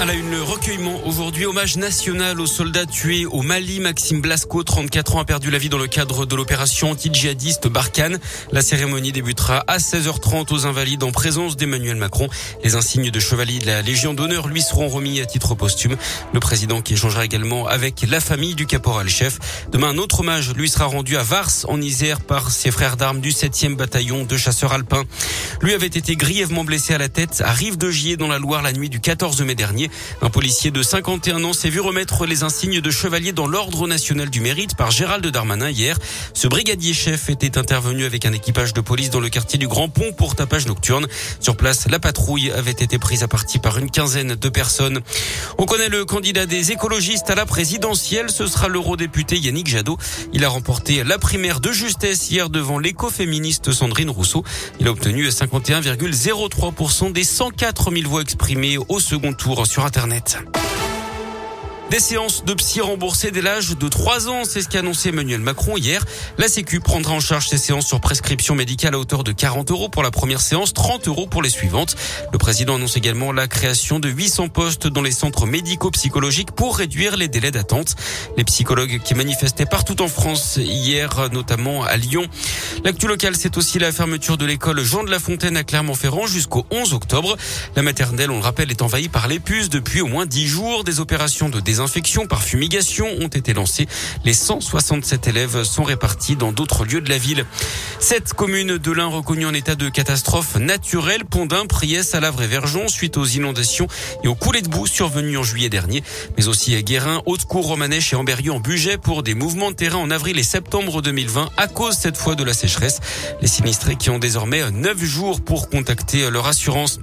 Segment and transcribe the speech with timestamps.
[0.00, 3.80] À la une, le recueillement aujourd'hui, hommage national aux soldats tués au Mali.
[3.80, 8.18] Maxime Blasco, 34 ans, a perdu la vie dans le cadre de l'opération anti-djihadiste Barkhane.
[8.50, 12.30] La cérémonie débutera à 16h30 aux Invalides en présence d'Emmanuel Macron.
[12.64, 15.98] Les insignes de chevalier de la Légion d'honneur lui seront remis à titre posthume.
[16.32, 19.38] Le président qui échangera également avec la famille du caporal-chef.
[19.70, 23.20] Demain, un autre hommage lui sera rendu à Vars, en Isère, par ses frères d'armes
[23.20, 25.04] du 7e bataillon de chasseurs alpins.
[25.60, 28.62] Lui avait été grièvement blessé à la tête à Rive de Gier dans la Loire
[28.62, 29.89] la nuit du 14 mai dernier.
[30.22, 34.30] Un policier de 51 ans s'est vu remettre les insignes de chevalier dans l'ordre national
[34.30, 35.96] du mérite par Gérald Darmanin hier.
[36.34, 39.88] Ce brigadier chef était intervenu avec un équipage de police dans le quartier du Grand
[39.88, 41.06] Pont pour tapage nocturne.
[41.40, 45.00] Sur place, la patrouille avait été prise à partie par une quinzaine de personnes.
[45.58, 48.30] On connaît le candidat des écologistes à la présidentielle.
[48.30, 49.98] Ce sera l'eurodéputé Yannick Jadot.
[50.32, 54.44] Il a remporté la primaire de justesse hier devant l'écoféministe Sandrine Rousseau.
[54.78, 60.69] Il a obtenu 51,03% des 104 000 voix exprimées au second tour Internet.
[61.90, 65.40] Des séances de psy remboursées dès l'âge de 3 ans, c'est ce qu'a annoncé Emmanuel
[65.40, 66.04] Macron hier.
[66.38, 69.88] La Sécu prendra en charge ces séances sur prescription médicale à hauteur de 40 euros
[69.88, 71.96] pour la première séance, 30 euros pour les suivantes.
[72.32, 77.16] Le président annonce également la création de 800 postes dans les centres médico-psychologiques pour réduire
[77.16, 77.96] les délais d'attente.
[78.36, 82.24] Les psychologues qui manifestaient partout en France hier, notamment à Lyon.
[82.84, 86.64] L'actu locale, c'est aussi la fermeture de l'école Jean de la Fontaine à Clermont-Ferrand jusqu'au
[86.70, 87.36] 11 octobre.
[87.74, 90.84] La maternelle, on le rappelle, est envahie par les puces depuis au moins 10 jours.
[90.84, 93.86] Des opérations de infections par fumigation ont été lancées.
[94.24, 97.44] Les 167 élèves sont répartis dans d'autres lieux de la ville.
[97.98, 102.88] Cette commune de l'Ain reconnue en état de catastrophe naturelle, Pondin, Priès, Salavre et Verjon,
[102.88, 103.88] suite aux inondations
[104.24, 106.02] et aux coulées de boue survenues en juillet dernier,
[106.36, 109.98] mais aussi à Guérin, Haute-Cour, Romanèche et Amberieu en budget pour des mouvements de terrain
[109.98, 113.00] en avril et septembre 2020 à cause cette fois de la sécheresse.
[113.40, 117.00] Les sinistrés qui ont désormais 9 jours pour contacter leur assurance.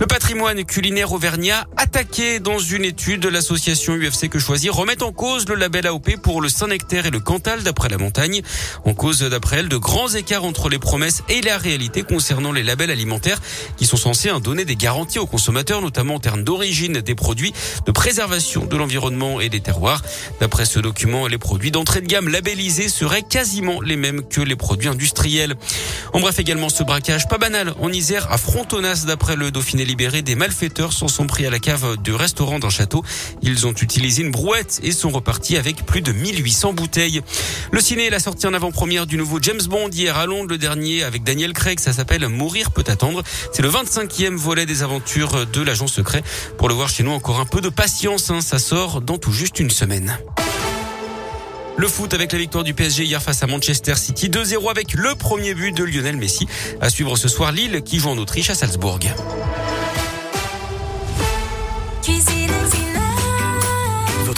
[0.00, 5.12] Le patrimoine culinaire auvergnat attaqué dans une étude de l'association UFC Que Choisir remet en
[5.12, 8.40] cause le label AOP pour le Saint-Nectaire et le Cantal d'après la montagne.
[8.86, 12.62] En cause d'après elle de grands écarts entre les promesses et la réalité concernant les
[12.62, 13.42] labels alimentaires
[13.76, 17.52] qui sont censés donner des garanties aux consommateurs, notamment en termes d'origine des produits,
[17.84, 20.00] de préservation de l'environnement et des terroirs.
[20.40, 24.56] D'après ce document, les produits d'entrée de gamme labellisés seraient quasiment les mêmes que les
[24.56, 25.56] produits industriels.
[26.14, 30.22] En bref, également ce braquage pas banal en Isère à Frontonas d'après le Dauphiné libéré,
[30.22, 33.02] des malfaiteurs s'en sont pris à la cave du restaurant d'un château.
[33.42, 37.22] Ils ont utilisé une brouette et sont repartis avec plus de 1800 bouteilles.
[37.72, 41.02] Le ciné l'a sorti en avant-première du nouveau James Bond hier à Londres, le dernier
[41.02, 41.80] avec Daniel Craig.
[41.80, 43.24] Ça s'appelle Mourir peut attendre.
[43.52, 46.22] C'est le 25e volet des aventures de l'agent secret.
[46.56, 48.30] Pour le voir chez nous, encore un peu de patience.
[48.30, 48.42] Hein.
[48.42, 50.16] Ça sort dans tout juste une semaine.
[51.76, 55.16] Le foot avec la victoire du PSG hier face à Manchester City 2-0 avec le
[55.16, 56.46] premier but de Lionel Messi.
[56.80, 59.00] À suivre ce soir Lille qui joue en Autriche à Salzbourg.
[62.10, 62.39] cheesy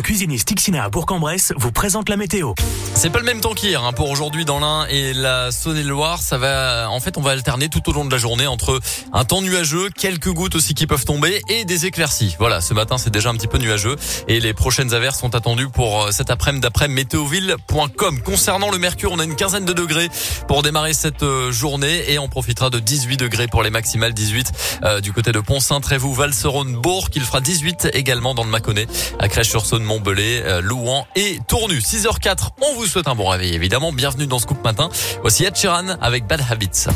[0.00, 2.54] Cuisiniste Ixina à Bourg-en-Bresse vous présente la météo.
[2.94, 6.22] C'est pas le même temps qu'hier hein, pour aujourd'hui dans l'Ain et la Saône-et-Loire.
[6.22, 8.80] Ça va, en fait, on va alterner tout au long de la journée entre
[9.12, 12.36] un temps nuageux, quelques gouttes aussi qui peuvent tomber et des éclaircies.
[12.38, 13.96] Voilà, ce matin c'est déjà un petit peu nuageux
[14.28, 18.20] et les prochaines averses sont attendues pour euh, cet après-midi d'après météoville.com.
[18.22, 20.08] Concernant le mercure, on a une quinzaine de degrés
[20.48, 24.52] pour démarrer cette euh, journée et on profitera de 18 degrés pour les maximales, 18
[24.84, 27.08] euh, du côté de Pont-Saint, Trévoux, Valserone, Bourg.
[27.14, 28.86] Il fera 18 également dans le Mâconnais,
[29.18, 31.78] à Crèche-sur-Saône, Montbelay, Louan et Tournu.
[31.78, 33.92] 6h04, on vous souhaite un bon réveil évidemment.
[33.92, 34.88] Bienvenue dans ce Scoop Matin.
[35.20, 36.86] Voici Ed Sheeran avec Bad Habits.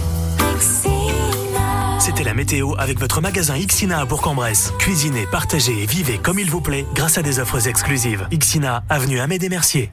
[2.01, 4.73] C'était la météo avec votre magasin Ixina à Bourg-en-Bresse.
[4.79, 8.27] Cuisinez, partagez et vivez comme il vous plaît grâce à des offres exclusives.
[8.31, 9.91] Ixina, avenue Amédée Mercier.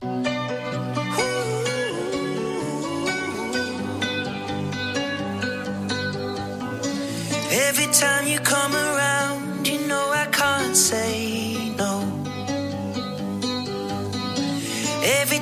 [7.52, 11.35] Every time you come around, you know I can't say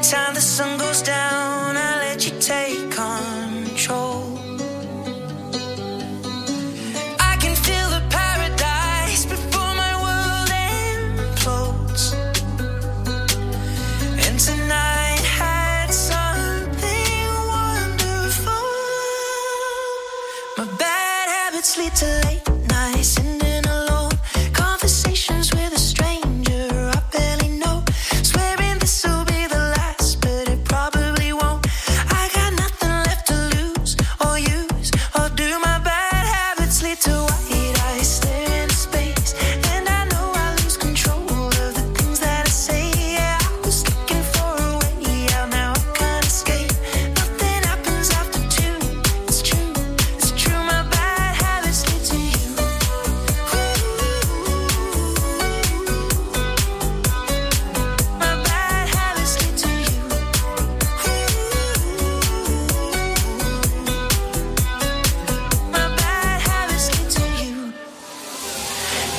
[0.03, 1.53] time the sun goes down,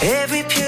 [0.03, 0.64] every pure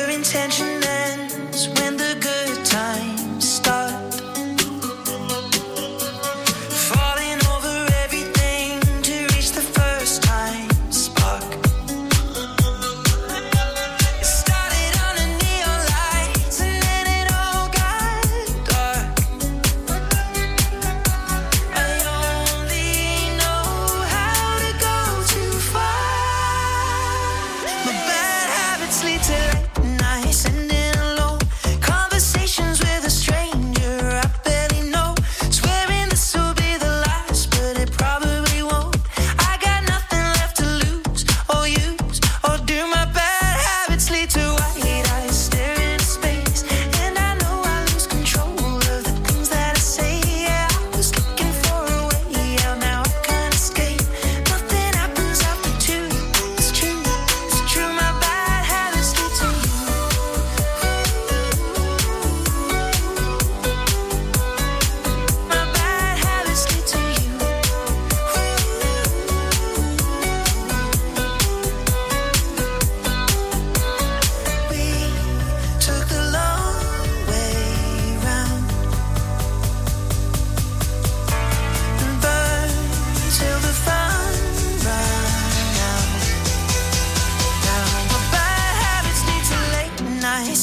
[29.02, 29.85] bad habits lead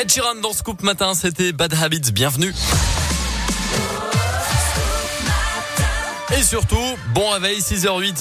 [0.00, 2.54] Ed Sheeran dans Scoop Matin, c'était Bad Habits, bienvenue.
[6.34, 8.14] Et surtout, bon réveil 6h08.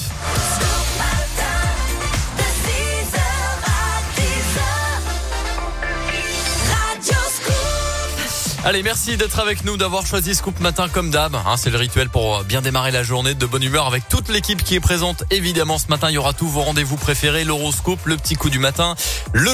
[8.65, 11.33] Allez, merci d'être avec nous, d'avoir choisi Scoop Matin comme d'hab.
[11.33, 14.61] Hein, c'est le rituel pour bien démarrer la journée de bonne humeur avec toute l'équipe
[14.63, 15.23] qui est présente.
[15.31, 18.59] Évidemment, ce matin, il y aura tous vos rendez-vous préférés, l'horoscope, le petit coup du
[18.59, 18.95] matin,
[19.31, 19.47] le